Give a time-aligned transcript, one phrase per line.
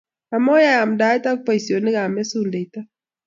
[0.35, 2.79] Amoyai yamdaet ak boisionikab mesundeito.